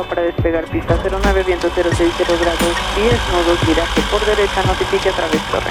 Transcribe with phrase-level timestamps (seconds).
[0.00, 2.60] para despegar pista 09, viento 060 grados
[2.96, 5.70] 10, nudos, viraje por derecha, notifique a través torre.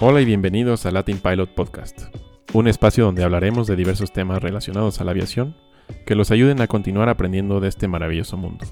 [0.00, 2.06] Hola y bienvenidos a Latin Pilot Podcast,
[2.54, 5.56] un espacio donde hablaremos de diversos temas relacionados a la aviación
[6.06, 8.66] que los ayuden a continuar aprendiendo de este maravilloso mundo.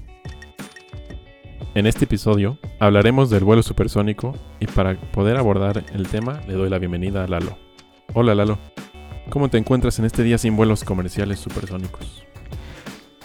[1.73, 6.69] En este episodio hablaremos del vuelo supersónico y para poder abordar el tema le doy
[6.69, 7.57] la bienvenida a Lalo.
[8.13, 8.59] Hola Lalo,
[9.29, 12.23] ¿cómo te encuentras en este día sin vuelos comerciales supersónicos?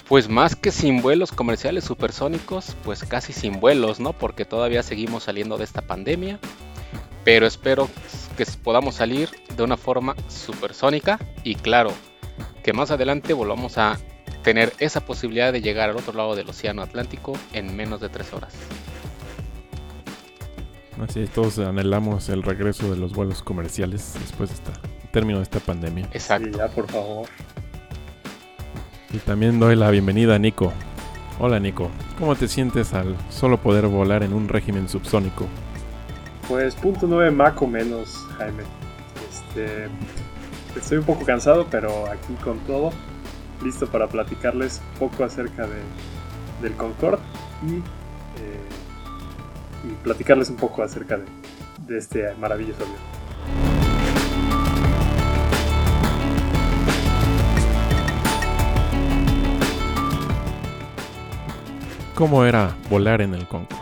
[0.09, 4.13] Pues más que sin vuelos comerciales supersónicos, pues casi sin vuelos, ¿no?
[4.13, 6.41] Porque todavía seguimos saliendo de esta pandemia.
[7.23, 7.89] Pero espero
[8.37, 11.93] que podamos salir de una forma supersónica y claro,
[12.65, 13.99] que más adelante volvamos a
[14.43, 18.33] tener esa posibilidad de llegar al otro lado del Océano Atlántico en menos de tres
[18.33, 18.55] horas.
[21.01, 24.73] Así es, todos anhelamos el regreso de los vuelos comerciales después de esta
[25.11, 26.07] término de esta pandemia.
[26.13, 26.49] Exacto.
[26.51, 27.29] Sí, ya, por favor.
[29.13, 30.73] Y también doy la bienvenida a Nico.
[31.43, 35.47] Hola Nico, ¿cómo te sientes al solo poder volar en un régimen subsónico?
[36.47, 38.63] Pues punto 9 Mach o menos, Jaime.
[39.31, 39.89] Este,
[40.77, 42.91] estoy un poco cansado, pero aquí con todo,
[43.65, 45.81] listo para platicarles un poco acerca de,
[46.61, 47.23] del Concorde
[47.67, 48.61] y, eh,
[49.85, 51.25] y platicarles un poco acerca de,
[51.87, 53.20] de este maravilloso avión.
[62.21, 63.81] ¿Cómo era volar en el Concorde?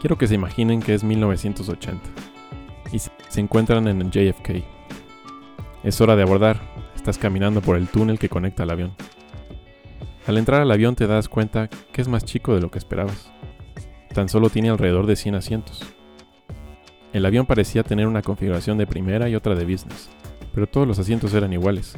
[0.00, 2.02] Quiero que se imaginen que es 1980
[2.90, 4.64] y se encuentran en el JFK.
[5.84, 6.60] Es hora de abordar,
[6.96, 8.90] estás caminando por el túnel que conecta al avión.
[10.26, 13.30] Al entrar al avión te das cuenta que es más chico de lo que esperabas.
[14.12, 15.84] Tan solo tiene alrededor de 100 asientos.
[17.12, 20.10] El avión parecía tener una configuración de primera y otra de business,
[20.52, 21.96] pero todos los asientos eran iguales.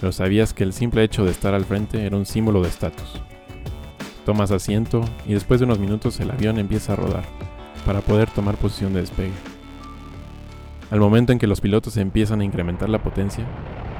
[0.00, 3.22] Pero sabías que el simple hecho de estar al frente era un símbolo de estatus.
[4.26, 7.24] Tomas asiento y después de unos minutos el avión empieza a rodar
[7.86, 9.30] para poder tomar posición de despegue.
[10.90, 13.46] Al momento en que los pilotos empiezan a incrementar la potencia,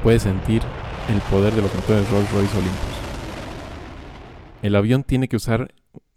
[0.02, 0.62] puedes sentir
[1.08, 2.96] el poder de los motores Rolls-Royce Olympus.
[4.62, 5.72] El avión tiene que usar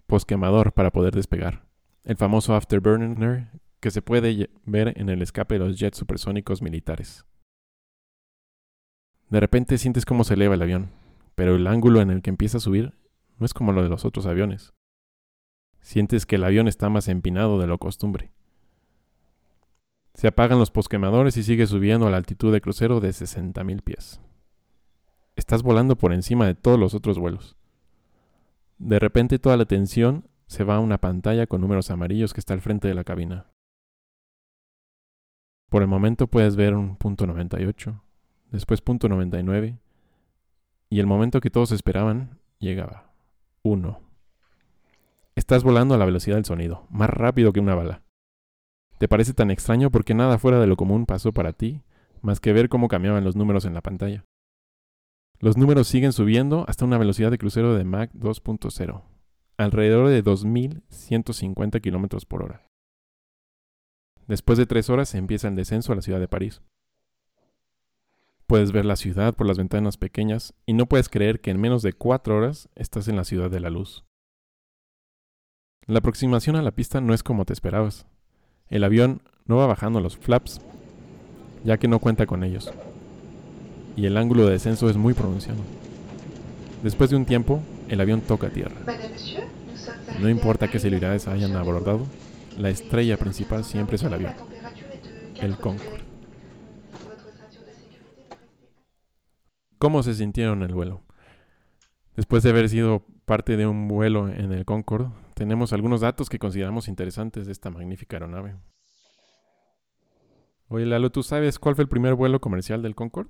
[0.08, 1.66] posquemador para poder despegar,
[2.04, 7.26] el famoso afterburner que se puede ver en el escape de los jets supersónicos militares.
[9.30, 10.90] De repente sientes cómo se eleva el avión,
[11.36, 12.99] pero el ángulo en el que empieza a subir
[13.40, 14.74] no es como lo de los otros aviones.
[15.82, 18.32] Sientes que el avión está más empinado de lo costumbre.
[20.14, 24.22] Se apagan los posquemadores y sigue subiendo a la altitud de crucero de 60.000 pies.
[25.36, 27.56] Estás volando por encima de todos los otros vuelos.
[28.78, 32.54] De repente toda la atención se va a una pantalla con números amarillos que está
[32.54, 33.48] al frente de la cabina.
[35.70, 38.04] Por el momento puedes ver un punto 98,
[38.52, 39.78] después punto 99,
[40.90, 43.09] y el momento que todos esperaban llegaba.
[43.64, 44.00] 1.
[45.36, 48.04] Estás volando a la velocidad del sonido, más rápido que una bala.
[48.98, 51.82] ¿Te parece tan extraño porque nada fuera de lo común pasó para ti,
[52.22, 54.26] más que ver cómo cambiaban los números en la pantalla?
[55.40, 59.04] Los números siguen subiendo hasta una velocidad de crucero de Mach 2.0,
[59.58, 62.68] alrededor de 2.150 km por hora.
[64.28, 66.62] Después de tres horas empieza el descenso a la ciudad de París.
[68.50, 71.84] Puedes ver la ciudad por las ventanas pequeñas y no puedes creer que en menos
[71.84, 74.06] de cuatro horas estás en la ciudad de la luz.
[75.86, 78.08] La aproximación a la pista no es como te esperabas.
[78.68, 80.62] El avión no va bajando los flaps,
[81.64, 82.74] ya que no cuenta con ellos.
[83.96, 85.60] Y el ángulo de descenso es muy pronunciado.
[86.82, 88.78] Después de un tiempo, el avión toca tierra.
[90.20, 92.08] No importa qué celebridades hayan abordado,
[92.58, 94.34] la estrella principal siempre es el avión,
[95.40, 96.09] el Concorde.
[99.80, 101.04] ¿Cómo se sintieron en el vuelo?
[102.18, 106.38] Después de haber sido parte de un vuelo en el Concorde, tenemos algunos datos que
[106.38, 108.58] consideramos interesantes de esta magnífica aeronave.
[110.68, 113.30] Oye, Lalo, ¿tú sabes cuál fue el primer vuelo comercial del Concorde?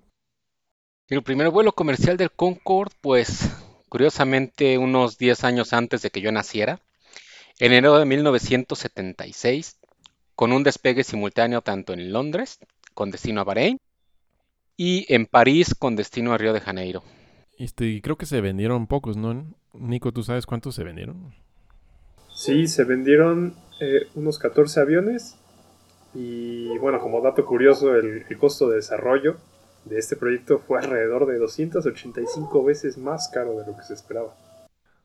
[1.07, 3.51] El primer vuelo comercial del Concorde, pues
[3.87, 6.81] curiosamente unos 10 años antes de que yo naciera,
[7.59, 9.77] en enero de 1976,
[10.33, 12.57] con un despegue simultáneo tanto en Londres,
[12.95, 13.79] con destino a Bahrein,
[14.79, 17.03] y en París con destino a Río de Janeiro.
[17.57, 19.43] Este, creo que se vendieron pocos, ¿no?
[19.73, 21.33] Nico, ¿tú sabes cuántos se vendieron?
[22.33, 25.35] Sí, se vendieron eh, unos 14 aviones
[26.13, 29.35] y bueno, como dato curioso, el, el, costo de desarrollo
[29.83, 34.33] de este proyecto fue alrededor de 285 veces más caro de lo que se esperaba.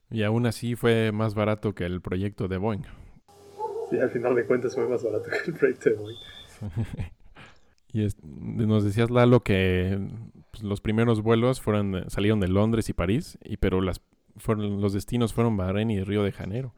[0.09, 2.85] Y aún así fue más barato que el proyecto de Boeing.
[3.91, 6.19] Sí, al final de cuentas fue más barato que el proyecto de Boeing.
[7.95, 9.99] y nos decías, Lalo, que
[10.51, 15.57] pues, los primeros vuelos fueron, salieron de Londres y París, y, pero los destinos fueron
[15.57, 16.75] Bahrein y Río de Janeiro.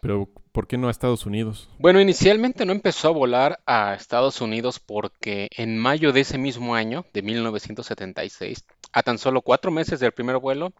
[0.00, 1.68] Pero, ¿por qué no a Estados Unidos?
[1.78, 6.74] Bueno, inicialmente no empezó a volar a Estados Unidos porque en mayo de ese mismo
[6.74, 10.72] año, de 1976, a tan solo cuatro meses del primer vuelo,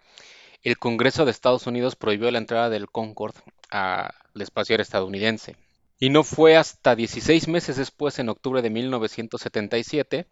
[0.65, 3.39] el Congreso de Estados Unidos prohibió la entrada del Concorde
[3.71, 5.55] al espacio aéreo estadounidense.
[6.03, 10.27] Y no fue hasta 16 meses después, en octubre de 1977,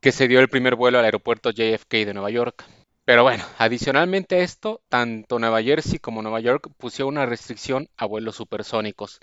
[0.00, 2.64] que se dio el primer vuelo al aeropuerto JFK de Nueva York.
[3.04, 8.06] Pero bueno, adicionalmente a esto, tanto Nueva Jersey como Nueva York pusieron una restricción a
[8.06, 9.20] vuelos supersónicos.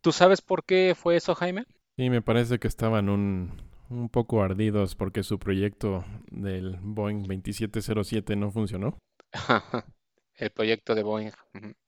[0.00, 1.66] ¿Tú sabes por qué fue eso, Jaime?
[1.96, 8.34] Sí, me parece que estaban un, un poco ardidos porque su proyecto del Boeing 2707
[8.34, 8.98] no funcionó.
[10.34, 11.30] el proyecto de Boeing.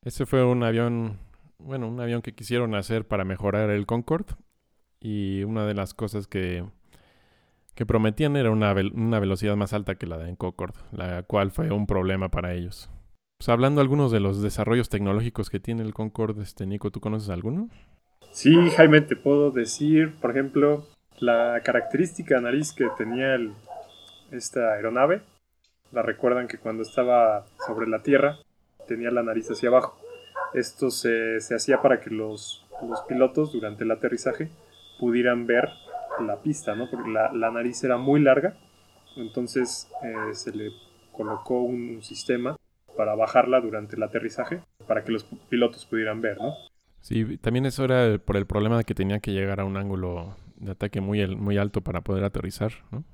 [0.05, 1.19] Ese fue un avión,
[1.63, 4.35] bueno, un avión que quisieron hacer para mejorar el Concorde
[5.01, 6.65] y una de las cosas que
[7.81, 11.87] que prometían era una, velocidad más alta que la de Concorde, la cual fue un
[11.87, 12.91] problema para ellos.
[13.39, 17.31] Pues hablando algunos de los desarrollos tecnológicos que tiene el Concorde, este Nico, ¿tú conoces
[17.31, 17.71] alguno?
[18.33, 20.85] Sí, Jaime, te puedo decir, por ejemplo,
[21.21, 23.39] la característica nariz que tenía
[24.31, 25.23] esta aeronave.
[25.91, 28.41] La recuerdan que cuando estaba sobre la Tierra
[28.87, 29.99] tenía la nariz hacia abajo.
[30.55, 34.51] Esto se, hacía para que los, los pilotos durante el aterrizaje
[34.99, 35.69] pudieran ver
[36.21, 36.89] la pista, ¿no?
[36.91, 38.55] Porque la, nariz era muy larga,
[39.17, 40.71] entonces eh, se le
[41.13, 42.57] colocó un sistema
[42.97, 46.55] para bajarla durante el aterrizaje, para que los pilotos pudieran ver, ¿no?
[47.01, 50.37] Sí, también eso era por el problema de que tenía que llegar a un ángulo
[50.57, 53.05] de ataque muy, muy alto para poder aterrizar, ¿no?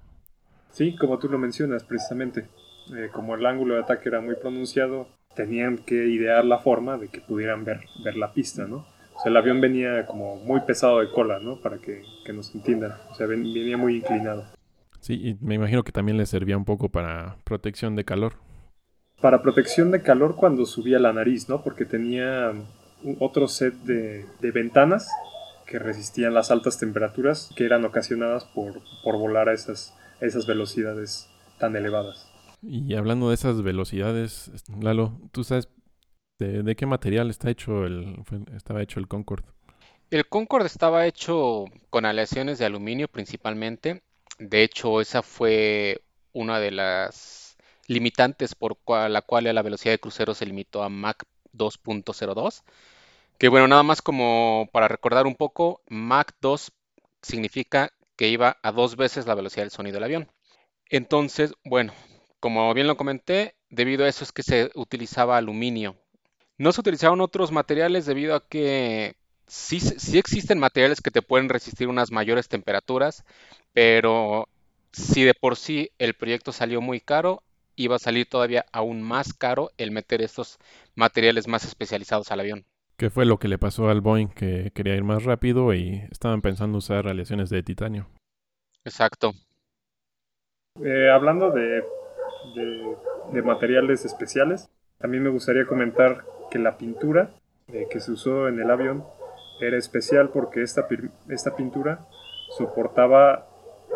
[0.70, 2.48] Sí, como tú lo mencionas, precisamente.
[2.94, 7.08] Eh, como el ángulo de ataque era muy pronunciado, tenían que idear la forma de
[7.08, 8.86] que pudieran ver, ver la pista, ¿no?
[9.14, 11.56] O sea, el avión venía como muy pesado de cola, ¿no?
[11.56, 12.02] Para que,
[12.32, 12.94] nos entiendan.
[13.10, 14.44] O sea, venía muy inclinado.
[15.00, 18.34] Sí, y me imagino que también le servía un poco para protección de calor.
[19.20, 21.62] Para protección de calor cuando subía la nariz, ¿no?
[21.62, 22.52] Porque tenía
[23.18, 25.08] otro set de, ventanas
[25.66, 30.46] que resistían las altas temperaturas que eran ocasionadas por, por volar a esas, a esas
[30.46, 31.28] velocidades
[31.58, 32.28] tan elevadas.
[32.62, 34.50] Y hablando de esas velocidades,
[34.80, 35.68] Lalo, ¿tú sabes
[36.38, 38.22] ¿De, qué material está hecho el,
[38.54, 39.48] estaba hecho el Concorde?
[40.10, 44.02] El Concorde estaba hecho con aleaciones de aluminio principalmente.
[44.38, 47.56] De hecho, esa fue una de las
[47.86, 51.22] limitantes por la cual la velocidad de crucero se limitó a Mach
[51.54, 52.62] 2.02.
[53.38, 56.70] Que bueno, nada más como para recordar un poco, Mach 2
[57.22, 60.32] significa que iba a dos veces la velocidad del sonido del avión.
[60.90, 61.94] Entonces, bueno,
[62.40, 65.96] como bien lo comenté, debido a eso es que se utilizaba aluminio
[66.58, 69.16] no se utilizaron otros materiales debido a que
[69.46, 73.24] sí, sí existen materiales que te pueden resistir unas mayores temperaturas,
[73.72, 74.48] pero
[74.92, 77.42] si de por sí el proyecto salió muy caro,
[77.76, 80.58] iba a salir todavía aún más caro el meter estos
[80.94, 82.64] materiales más especializados al avión.
[82.96, 86.40] ¿Qué fue lo que le pasó al Boeing que quería ir más rápido y estaban
[86.40, 88.08] pensando usar aleaciones de titanio?
[88.86, 89.32] Exacto.
[90.82, 91.84] Eh, hablando de,
[92.54, 94.68] de, materiales especiales,
[94.98, 97.30] también me gustaría comentar que la pintura
[97.68, 99.04] eh, que se usó en el avión
[99.60, 100.86] era especial porque esta,
[101.28, 102.06] esta pintura
[102.56, 103.46] soportaba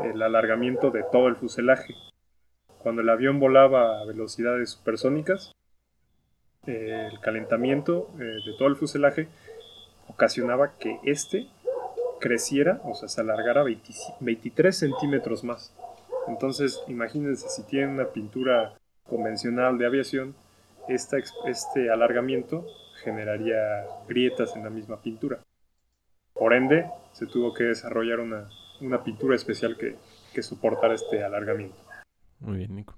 [0.03, 1.95] el alargamiento de todo el fuselaje.
[2.79, 5.53] Cuando el avión volaba a velocidades supersónicas,
[6.67, 9.29] eh, el calentamiento eh, de todo el fuselaje
[10.09, 11.49] ocasionaba que este
[12.21, 15.75] creciera, o sea, se alargara 23 centímetros más.
[16.31, 20.35] Entonces, imagínense si tienen una pintura convencional de aviación,
[20.89, 22.67] este alargamiento
[23.03, 25.41] generaría grietas en la misma pintura.
[26.33, 28.49] Por ende, se tuvo que desarrollar una,
[29.05, 29.97] pintura especial que,
[30.33, 31.77] que soportara este alargamiento.
[32.39, 32.97] Muy bien, Nico.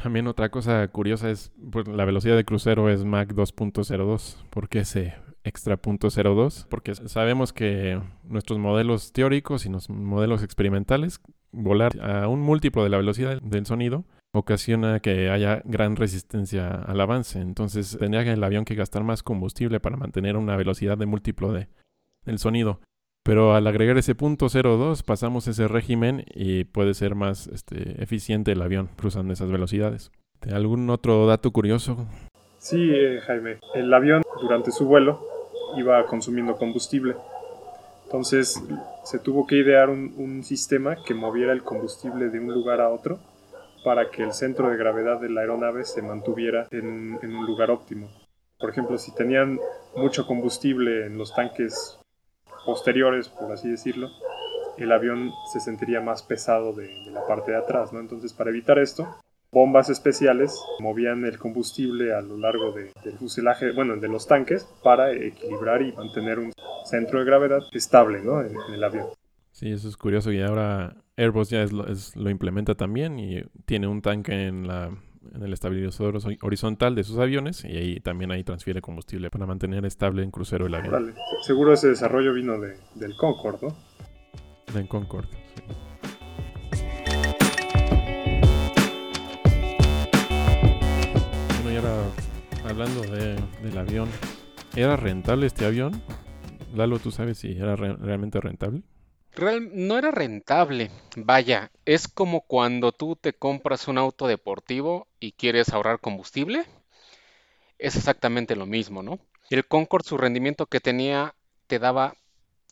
[0.00, 4.44] También otra cosa curiosa es, pues, la velocidad de crucero es Mach 2.02.
[4.50, 5.14] ¿Por qué ese
[5.44, 6.66] extra punto 02?
[6.70, 11.20] Porque sabemos que nuestros modelos teóricos y los modelos experimentales,
[11.52, 17.00] volar a un múltiplo de la velocidad del sonido, ocasiona que haya gran resistencia al
[17.00, 17.40] avance.
[17.40, 21.68] Entonces tendría el avión que gastar más combustible para mantener una velocidad de múltiplo de,
[22.24, 22.80] del sonido.
[23.22, 28.52] Pero al agregar ese punto 02 pasamos ese régimen y puede ser más este, eficiente
[28.52, 30.10] el avión cruzando esas velocidades.
[30.50, 32.06] ¿Algún otro dato curioso?
[32.58, 33.58] Sí, eh, Jaime.
[33.74, 35.20] El avión durante su vuelo
[35.76, 37.14] iba consumiendo combustible.
[38.10, 38.60] Entonces
[39.04, 43.20] se tuvo que idear un sistema que moviera el combustible de un lugar a otro
[43.84, 48.10] para que el centro de gravedad de la aeronave se mantuviera en, un lugar óptimo.
[48.58, 49.58] Por ejemplo, si tenían
[49.96, 51.98] mucho combustible en los tanques
[52.66, 54.08] posteriores, por así decirlo,
[54.76, 58.00] el avión se sentiría más pesado de, la parte de atrás, ¿no?
[58.00, 59.06] Entonces, para evitar esto,
[59.52, 65.12] bombas especiales movían el combustible a lo largo del fuselaje, bueno, de los tanques, para
[65.12, 66.52] equilibrar y mantener un
[66.84, 68.40] centro de gravedad estable, ¿no?
[68.40, 69.06] En, el avión.
[69.52, 71.66] Sí, eso es curioso y ahora Airbus ya
[72.14, 74.90] lo implementa también y tiene un tanque en la
[75.34, 79.84] en el estabilizador horizontal de sus aviones y ahí también ahí transfiere combustible para mantener
[79.84, 80.92] estable en crucero el avión.
[80.92, 81.14] Vale.
[81.42, 83.76] Seguro ese desarrollo vino de, del Concorde, ¿no?
[84.72, 85.28] Del Concorde,
[92.70, 94.08] hablando de, del avión,
[94.76, 96.00] ¿era rentable este avión?
[96.72, 98.82] Lalo, ¿tú sabes si era realmente rentable?
[99.72, 100.90] no era rentable.
[101.16, 106.64] Vaya, es como cuando tú te compras un auto deportivo y quieres ahorrar combustible.
[107.78, 109.18] Es exactamente lo mismo, ¿no?
[109.50, 111.34] El Concorde, su rendimiento que tenía,
[111.66, 112.14] te daba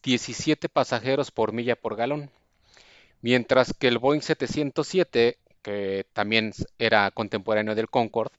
[0.04, 2.30] 17 pasajeros por milla por galón.
[3.20, 8.34] Mientras que el Boeing 707, que también era contemporáneo del Concorde,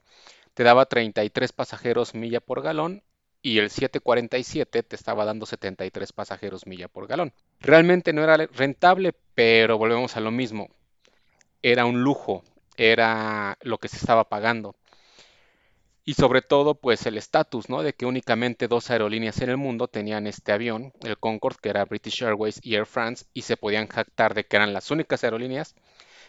[0.59, 3.01] te daba 33 pasajeros milla por galón
[3.41, 7.31] y el 747 te estaba dando 73 pasajeros milla por galón.
[7.61, 10.67] Realmente no era rentable, pero volvemos a lo mismo.
[11.63, 12.43] Era un lujo,
[12.75, 14.75] era lo que se estaba pagando.
[16.03, 17.81] Y sobre todo, pues el estatus, ¿no?
[17.81, 21.85] De que únicamente dos aerolíneas en el mundo tenían este avión, el Concorde, que era
[21.85, 25.73] British Airways y Air France, y se podían jactar de que eran las únicas aerolíneas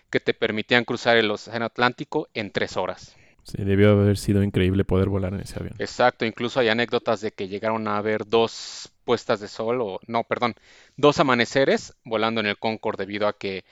[0.09, 3.17] que te permitían cruzar el Océano Atlántico en tres horas.
[3.45, 5.75] Sí, debió haber sido increíble poder volar en ese avión.
[5.79, 10.25] Exacto, incluso hay anécdotas de que llegaron a haber dos puestas de sol, o no,
[10.25, 10.55] perdón,
[10.97, 13.65] dos amaneceres volando en el Concorde debido a que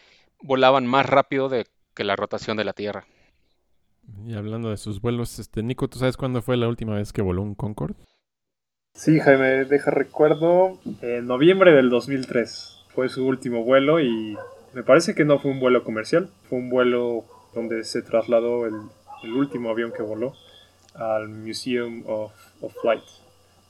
[0.43, 3.07] volaban más rápido de, que la rotación de la Tierra.
[4.27, 7.23] Y hablando de sus vuelos, este Nico, ¿tú sabes cuándo fue la última vez que
[7.23, 7.95] voló un Concorde?
[8.95, 14.37] Sí, Jaime, deja recuerdo, en noviembre del 2003 fue su último vuelo y
[14.75, 18.75] me parece que no fue un vuelo comercial, fue un vuelo donde se trasladó el
[19.23, 20.35] el último avión que voló,
[20.95, 22.33] al Museum of,
[22.81, 23.05] Flight,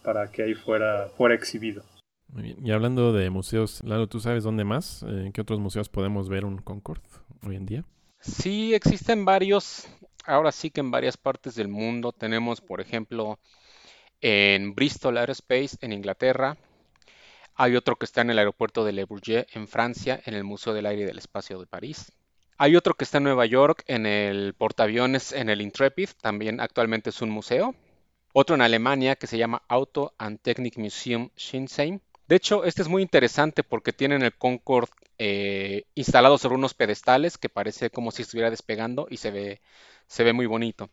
[0.02, 1.82] para que ahí fuera, fuera exhibido.
[2.28, 2.66] Muy bien.
[2.66, 5.02] Y hablando de museos, Lalo, ¿tú sabes dónde más?
[5.02, 7.08] ¿En qué otros museos podemos ver un Concorde
[7.46, 7.84] hoy en día?
[8.20, 9.88] Sí, existen varios.
[10.24, 13.38] Ahora sí que en varias partes del mundo tenemos, por ejemplo,
[14.20, 16.58] en Bristol Aerospace, en Inglaterra.
[17.54, 20.74] Hay otro que está en el aeropuerto de Le Bourget, en Francia, en el Museo
[20.74, 22.12] del Aire y del Espacio de París.
[22.60, 27.10] Hay otro que está en Nueva York, en el portaaviones, en el Intrepid, también actualmente
[27.10, 27.76] es un museo.
[28.32, 32.00] Otro en Alemania que se llama Auto and Technik Museum Shinsheim.
[32.26, 37.38] De hecho, este es muy interesante porque tienen el Concorde eh, instalado sobre unos pedestales
[37.38, 39.60] que parece como si estuviera despegando y se ve,
[40.08, 40.90] se ve muy bonito.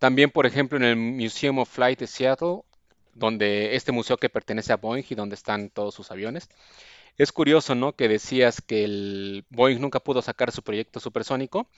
[0.00, 2.62] También, por ejemplo, en el Museum of Flight de Seattle,
[3.14, 6.48] donde este museo que pertenece a Boeing y donde están todos sus aviones,
[7.18, 7.92] es curioso, ¿no?
[7.92, 11.68] Que decías que el Boeing nunca pudo sacar su proyecto supersónico,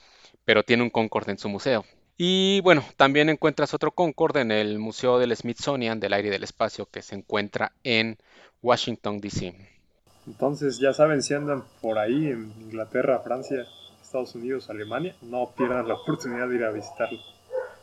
[0.45, 1.85] pero tiene un Concorde en su museo.
[2.17, 6.43] Y bueno, también encuentras otro Concorde en el Museo del Smithsonian del Aire y del
[6.43, 8.17] Espacio que se encuentra en
[8.63, 9.53] Washington, D.C.
[10.25, 13.65] Entonces, ya saben, si andan por ahí en Inglaterra, Francia,
[14.01, 17.19] Estados Unidos, Alemania, no pierdan la oportunidad de ir a visitarlo.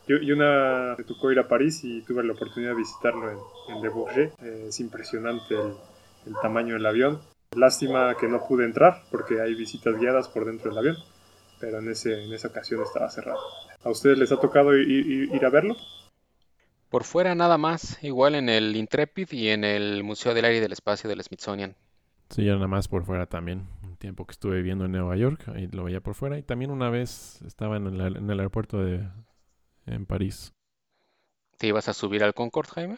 [0.07, 3.31] Yo, una me tocó ir a París y tuve la oportunidad de visitarlo
[3.69, 4.33] en, Le Bourget.
[4.43, 7.21] es impresionante el tamaño del avión.
[7.57, 10.97] Lástima que no pude entrar porque hay visitas guiadas por dentro del avión,
[11.61, 13.41] pero en, ese, en esa ocasión estaba cerrado.
[13.83, 15.77] ¿A ustedes les ha tocado ir, a verlo?
[16.89, 20.61] Por fuera nada más, igual en el Intrepid y en el Museo del Aire y
[20.61, 21.75] del Espacio del Smithsonian.
[22.31, 23.67] Sí, yo nada más por fuera también.
[23.83, 26.39] Un tiempo que estuve viviendo en Nueva York, ahí lo veía por fuera.
[26.39, 29.07] Y también una vez estaba en el, en el aeropuerto de
[29.87, 30.54] en París.
[31.59, 32.97] ¿Te ibas a subir al Concorde, Jaime?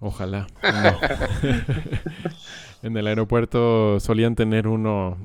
[0.00, 0.46] Ojalá.
[2.82, 5.16] en el aeropuerto solían tener uno.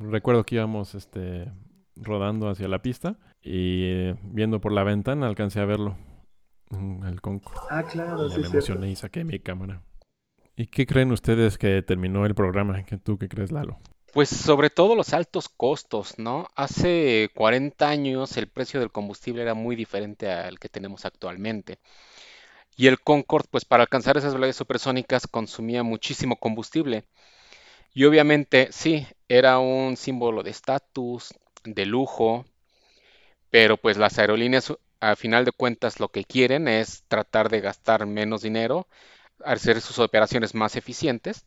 [0.00, 1.50] Recuerdo que íbamos este,
[1.96, 5.96] rodando hacia la pista y eh, viendo por la ventana alcancé a verlo.
[6.70, 7.60] El Concorde.
[7.70, 8.40] Ah, claro, sí.
[8.40, 9.82] Me emocioné y saqué mi cámara.
[10.54, 12.82] ¿Y qué creen ustedes que terminó el programa?
[12.82, 13.78] ¿Qué, ¿Tú qué crees, Lalo?
[14.12, 16.48] Pues sobre todo los altos costos, ¿no?
[16.56, 21.78] Hace 40 años el precio del combustible era muy diferente al que tenemos actualmente.
[22.76, 27.04] Y el Concorde, pues para alcanzar esas velocidades supersónicas consumía muchísimo combustible.
[27.94, 31.34] Y obviamente sí, era un símbolo de estatus,
[31.64, 32.46] de lujo,
[33.50, 38.06] pero pues las aerolíneas a final de cuentas lo que quieren es tratar de gastar
[38.06, 38.88] menos dinero,
[39.44, 41.44] hacer sus operaciones más eficientes.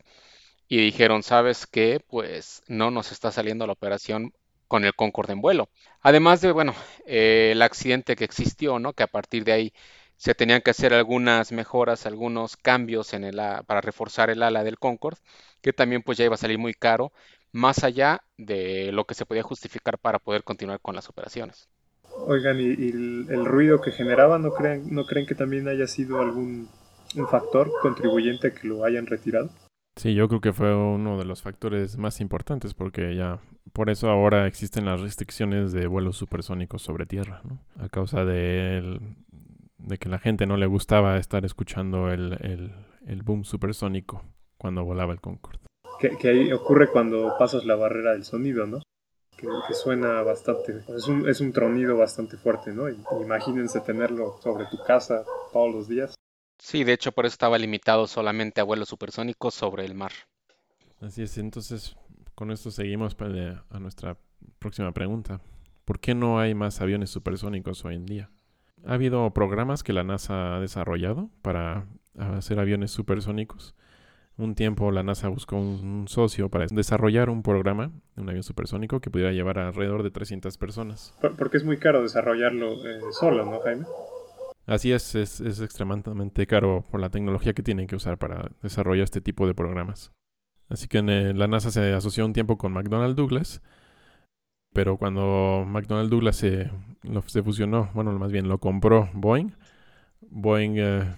[0.72, 2.00] Y dijeron, ¿sabes qué?
[2.08, 4.32] Pues no nos está saliendo la operación
[4.68, 5.68] con el Concorde en vuelo.
[6.00, 6.74] Además de, bueno,
[7.04, 8.94] eh, el accidente que existió, ¿no?
[8.94, 9.74] Que a partir de ahí
[10.16, 13.36] se tenían que hacer algunas mejoras, algunos cambios en el,
[13.66, 15.20] para reforzar el ala del Concorde,
[15.60, 17.12] que también pues ya iba a salir muy caro,
[17.52, 21.68] más allá de lo que se podía justificar para poder continuar con las operaciones.
[22.26, 26.70] Oigan, ¿y, el, ruido que generaba no creen, no creen que también haya sido algún
[27.14, 29.50] un factor contribuyente a que lo hayan retirado?
[29.96, 33.40] Sí, yo creo que fue uno de los factores más importantes porque ya
[33.72, 37.58] por eso ahora existen las restricciones de vuelos supersónicos sobre tierra, ¿no?
[37.78, 39.00] A causa de,
[40.00, 42.72] que la gente no le gustaba estar escuchando el,
[43.06, 44.22] el, boom supersónico
[44.56, 45.60] cuando volaba el Concorde.
[46.00, 48.80] Que, ahí ocurre cuando pasas la barrera del sonido, ¿no?
[49.36, 52.88] Que, suena bastante, es un, es un tronido bastante fuerte, ¿no?
[52.88, 56.14] imagínense tenerlo sobre tu casa todos los días.
[56.62, 60.12] Sí, de hecho por eso estaba limitado solamente a vuelos supersónicos sobre el mar.
[61.00, 61.96] Así es, entonces
[62.36, 63.16] con esto seguimos
[63.68, 64.16] a nuestra
[64.60, 65.40] próxima pregunta.
[65.84, 68.30] ¿Por qué no hay más aviones supersónicos hoy en día?
[68.86, 73.74] Ha habido programas que la NASA ha desarrollado para hacer aviones supersónicos.
[74.36, 79.00] Un tiempo la NASA buscó un, socio para desarrollar un programa de un avión supersónico
[79.00, 81.12] que pudiera llevar alrededor de 300 personas.
[81.36, 83.84] Porque es muy caro desarrollarlo eh, solo, ¿no, Jaime?
[84.66, 89.20] Así es, es, extremadamente caro por la tecnología que tienen que usar para desarrollar este
[89.20, 90.12] tipo de programas.
[90.68, 93.60] Así que en la NASA se asoció un tiempo con McDonnell Douglas,
[94.72, 96.70] pero cuando McDonnell Douglas se,
[97.42, 99.52] fusionó, bueno, más bien lo compró Boeing,
[100.20, 101.16] Boeing eh,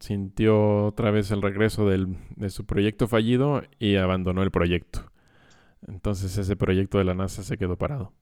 [0.00, 5.12] sintió otra vez el regreso de su proyecto fallido y abandonó el proyecto.
[5.86, 8.12] Entonces ese proyecto de la NASA se quedó parado.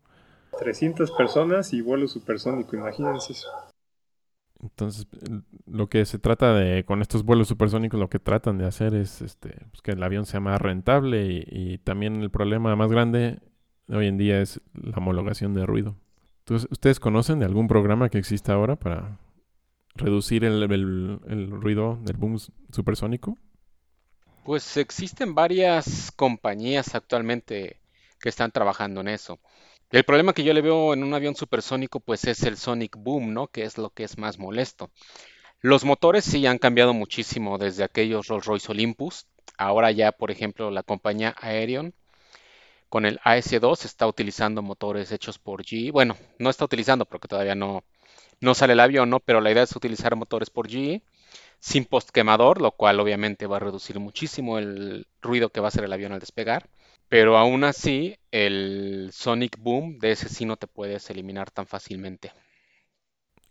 [0.59, 3.49] 300 personas y vuelo supersónico, imagínense eso.
[4.63, 5.07] Entonces,
[5.67, 9.21] lo que se trata de, con estos vuelos supersónicos, lo que tratan de hacer es
[9.21, 13.39] este, pues, que el avión sea más rentable y, también el problema más grande
[13.89, 15.97] hoy en día es la homologación de ruido.
[16.41, 19.19] Entonces, ¿ustedes conocen de algún programa que exista ahora para
[19.95, 22.39] reducir el, el ruido del boom
[22.71, 23.37] supersónico?
[24.45, 27.81] Pues existen varias compañías actualmente
[28.21, 29.41] que están trabajando en eso.
[29.91, 33.33] El problema que yo le veo en un avión supersónico pues es el sonic boom,
[33.33, 33.47] ¿no?
[33.49, 34.91] Que es lo que es más molesto.
[35.61, 39.27] Los motores sí han cambiado muchísimo desde aquellos Rolls Royce Olympus.
[39.57, 41.95] Ahora ya, por ejemplo, la compañía Aerion
[42.89, 45.93] con el AS2 está utilizando motores hechos por GE.
[45.93, 47.85] Bueno, no está utilizando porque todavía no,
[48.41, 49.21] no sale el avión, ¿no?
[49.21, 51.03] Pero la idea es utilizar motores por GE
[51.67, 55.83] sin postquemador, lo cual obviamente va a reducir muchísimo el ruido que va a hacer
[55.83, 56.69] el avión al despegar.
[57.09, 62.31] Pero aún así, el Sonic Boom de ese sí no te puedes eliminar tan fácilmente.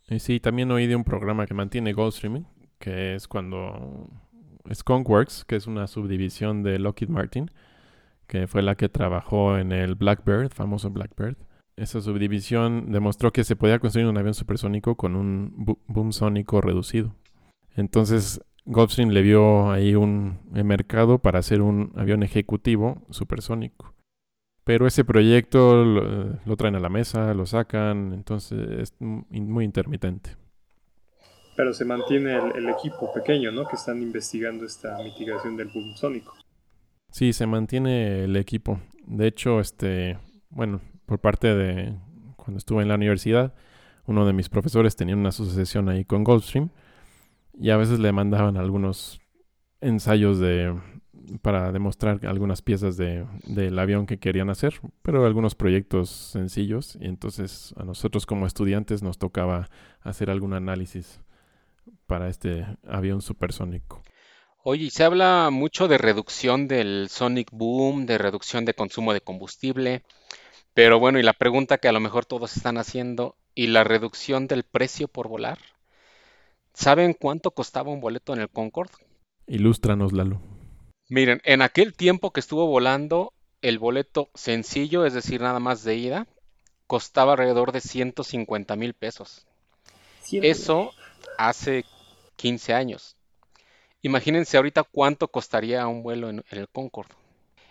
[0.08, 2.48] Y sí, también oí de un programa que mantiene Goldstreaming,
[2.80, 4.08] que es cuando
[4.74, 7.52] Skunkworks, que es una subdivisión de Lockheed Martin,
[8.28, 11.36] que fue la que trabajó en el Blackbird, famoso Blackbird.
[11.76, 15.54] Esa subdivisión demostró que se podía construir un avión supersónico con un
[15.88, 17.14] boom sónico reducido.
[17.76, 23.96] Entonces, Gulfstream le vio ahí un mercado para hacer un avión ejecutivo supersónico.
[24.66, 30.32] Pero ese proyecto lo, traen a la mesa, lo sacan, entonces es muy intermitente.
[31.56, 33.68] Pero se mantiene el, equipo pequeño, ¿no?
[33.68, 36.34] Que están investigando esta mitigación del boom sónico.
[37.12, 38.80] Sí, se mantiene el equipo.
[39.06, 40.18] De hecho, este,
[40.50, 41.94] bueno, por parte de
[42.36, 43.54] cuando estuve en la universidad,
[44.08, 46.72] uno de mis profesores tenía una asociación ahí con Gulfstream
[47.60, 49.22] y a veces le mandaban algunos
[49.82, 50.76] ensayos de
[51.42, 57.06] para demostrar algunas piezas de, del avión que querían hacer, pero algunos proyectos sencillos y
[57.06, 59.70] entonces a nosotros como estudiantes nos tocaba
[60.02, 61.20] hacer algún análisis
[62.06, 64.04] para este avión supersónico.
[64.64, 70.04] Oye, se habla mucho de reducción del sonic boom, de reducción de consumo de combustible,
[70.74, 74.48] pero bueno, y la pregunta que a lo mejor todos están haciendo, ¿y la reducción
[74.48, 75.60] del precio por volar?
[76.76, 78.92] ¿Saben cuánto costaba un boleto en el Concorde?
[79.48, 80.42] Ilústranos, Lalo.
[81.08, 85.96] Miren, en aquel tiempo que estuvo volando, el boleto sencillo, es decir, nada más de
[85.96, 86.28] ida,
[86.86, 89.48] costaba alrededor de 150 mil pesos.
[90.32, 90.92] Eso
[91.38, 91.86] hace
[92.36, 93.16] 15 años.
[94.02, 97.16] Imagínense ahorita cuánto costaría un vuelo en, en el Concorde.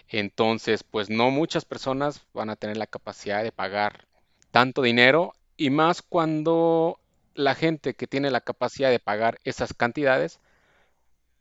[0.08, 4.06] Entonces, pues no muchas personas van a tener la capacidad de pagar
[4.50, 7.00] tanto dinero y más cuando
[7.34, 10.40] la gente que tiene la capacidad de pagar esas cantidades,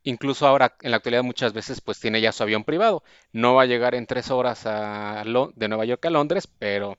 [0.03, 3.03] incluso ahora en la actualidad muchas veces pues tiene ya su avión privado.
[3.32, 5.23] No va a llegar en tres horas a
[5.56, 6.97] de Nueva York a Londres, pero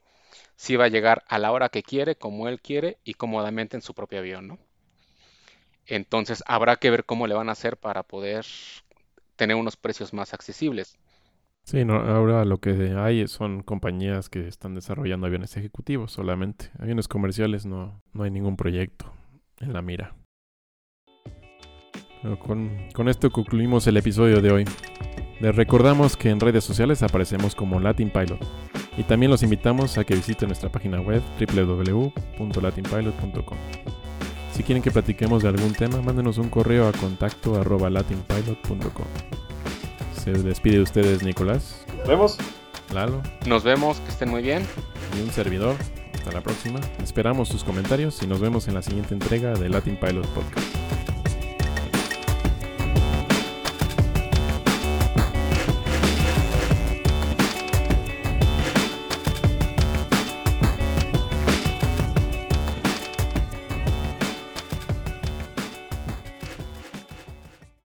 [0.56, 3.82] sí va a llegar a la hora que quiere, como él quiere y cómodamente en
[3.82, 4.58] su propio avión, ¿no?
[5.86, 8.46] Entonces habrá que ver cómo le van a hacer para poder
[9.36, 10.98] tener unos precios más accesibles.
[11.64, 16.70] Sí, ahora lo que hay son compañías que están desarrollando aviones ejecutivos solamente.
[16.78, 19.10] Aviones comerciales no, no hay ningún proyecto
[19.60, 20.14] en la mira.
[22.40, 24.66] con, con esto concluimos el episodio de hoy.
[25.40, 28.46] Les recordamos que en redes sociales aparecemos como Latin Pilot
[28.98, 33.58] y también los invitamos a que visiten nuestra página web www.latinpilot.com.
[34.52, 39.43] Si quieren que platiquemos de algún tema, mándenos un correo a contacto latinpilot.com.
[40.24, 42.38] Se despide de ustedes Nicolás, Nos vemos.
[42.92, 44.66] Lalo Nos vemos, que estén muy bien.
[45.18, 45.76] y un servidor.
[46.14, 46.80] Hasta la próxima.
[47.02, 50.93] Esperamos sus comentarios y nos vemos en la siguiente entrega de Latin Pilot Podcast.